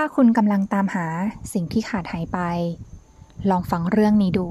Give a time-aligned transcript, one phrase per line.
[0.00, 1.06] ถ้าคุณกำลังตามหา
[1.52, 2.38] สิ่งที่ขาดหายไป
[3.50, 4.46] ลองฟังเรื่องนี้ดู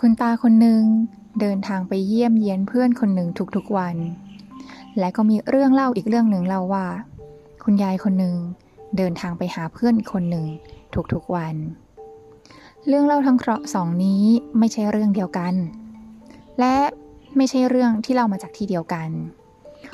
[0.00, 0.82] คุณตาคนหนึ่ง
[1.40, 3.96] เดินทางไปเยี่ยมเยียนเพื่อนคนหนึ่งทุกๆวัน
[4.98, 6.86] และก็มีเรื่องเล่าอีกเรื่องหนึ่งเล่าว่า
[7.64, 8.36] คุณยายคนหนึ่ง
[8.96, 10.46] เดินทางไปหาเพื่อนคนหนึ่ง
[11.12, 11.56] ทุกๆวัน
[12.88, 14.24] เรื่องเล่าทั้งเคราะห์สองนี้
[14.58, 15.54] ไม่ใช่เรื่องเดียวกัน
[16.58, 16.76] และ
[17.36, 19.08] ไม่ใช่เรื่องที่เล่ามาจากที่เดียวกัน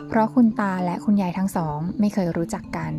[0.09, 2.93] เพราะคุณตาและคุณยายทั้งสองไม่เคยรู้จักกัน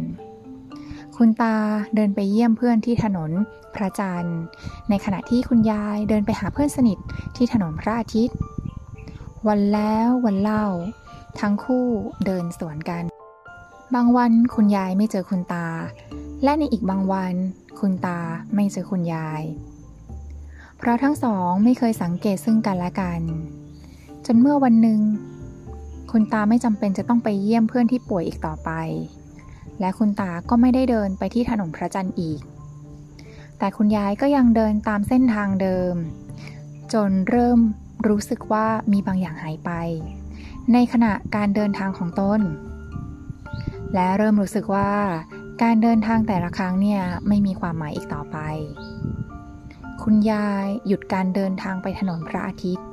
[1.18, 1.55] คุณตา
[1.96, 3.32] เดินไปเยี่ยมเพื่อนที่ถนน
[3.76, 4.40] พระจันทร์
[4.90, 6.98] ในขณะที่คุณยายเดินไปหาเพื่อนสนิท
[7.35, 8.38] ที่ถนนพระอาทิตย์
[9.48, 10.66] วันแล้ววันเล่า
[11.40, 11.88] ทั้งคู่
[12.26, 13.04] เดินสวนกัน
[13.96, 15.68] บางวันคุณยายไม่เจอคุณตา
[16.44, 17.34] และในอีกบางวัน
[17.80, 18.20] คุณตา
[18.55, 19.41] ไม่เจอคุณยาย
[20.80, 23.22] เพราะทั้งสองไม่เคยสังเกตซึ่งกันและกัน
[24.26, 24.99] จนเมื่อวันหนึ่ง
[26.12, 28.71] คุณตาไม่จำเป็นจะต้องไปเยี่ยมเพื่อนที่ป่วยอีกต่อไป
[29.80, 32.41] และคุณตาก็ไม่ได้เดินไปที่ถนนพระจันทร์อีก
[33.60, 35.94] แต่คุณยายก็ยังเดินตามเส้นทางเดิม
[36.93, 37.60] จนเริ่ม
[38.08, 39.71] รู้สึกว่ามีบางอย่างหายไป
[40.74, 42.41] ในขณะการเดินทางของตน
[43.93, 44.91] และเริ่มรู้สึกว่า
[45.64, 48.38] การเดินทางแต่ละครั้งเนี่ยไม่มีความหมายอีกต่อไป
[50.04, 52.88] คุณยายหยุดการเดินทางไปถนนพระอาทิตย์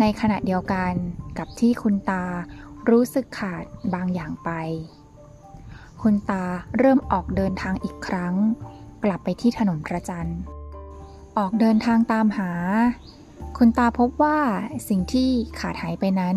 [0.00, 0.92] ในขณะเดียวกัน
[1.38, 2.24] กับที่คุณตา
[2.90, 3.64] รู้สึกขาด
[3.94, 4.50] บางอย่างไป
[6.02, 6.44] คุณตา
[6.78, 8.34] เริ่มออกเดินทางอีกครั้ง
[9.04, 10.40] กลับไปที่ถนนพระจันทร์
[11.38, 12.50] ออกเดินทางตามหา
[13.58, 14.38] คุณตาพบว่า
[14.88, 16.36] สิ่งที่ขาดหายไปนั้น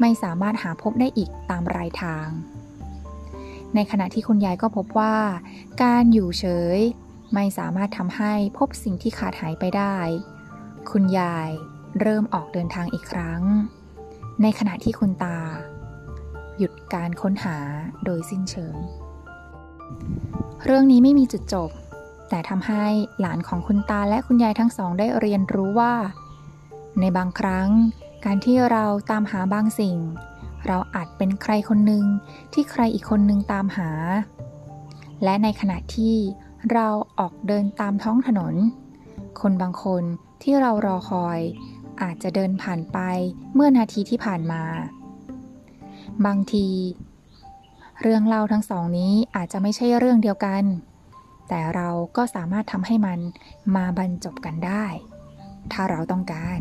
[0.00, 2.26] ไม่สามารถหาพบได้อีกตามรายทาง
[3.74, 5.16] ในขณะที่คุณยายก็พบว่า
[5.82, 6.44] การอยู่เฉ
[6.78, 6.80] ย
[7.32, 9.96] ไม่สามารถทำให้พบสิ่งที่ขาดหายไปได้
[10.90, 11.50] คุณยาย
[12.00, 13.42] เริ่มออกเดินทางอีกครั้ง
[14.42, 15.38] ในขณะที่คุณตา
[16.58, 17.58] หยุดการค้นหา
[18.04, 18.76] โดยสิ้นเชิง
[20.64, 21.70] เรื่องนี้ไม่มีจุดจบ
[22.28, 22.84] แต่ทำให้
[23.20, 25.94] หลานของคุณตาและคุณยายทั้งสองได้เรียนรู้ว่า
[27.00, 27.68] ในบางครั้ง
[28.24, 29.96] การที่เราตามหาบางสิ่ง
[30.66, 32.04] เราอาจเป็นใครคนหนึ่ง
[32.52, 33.90] ที่ใครอีกคนหนึ่งตามหา
[35.24, 36.16] และในขณะที่
[36.72, 36.88] เรา
[37.18, 38.54] ออกเดินตามท้องถนน
[39.40, 40.02] คนบางคน
[40.42, 41.40] ที่เรารอคอย
[42.02, 42.98] อาจจะเดินผ่านไป
[43.54, 44.62] เมื่อนาทีที่ผ่านมา
[46.26, 46.68] บางที
[48.02, 50.64] เรื่องเล่าทั้งสองนี้อาจจะไม่ใช่เรื่องเดียวกัน
[51.48, 53.18] แต่เราก็สามารถทำให้มัน
[53.76, 54.84] มาบรรจบกันได้
[55.72, 56.60] ถ้าเราต้องการ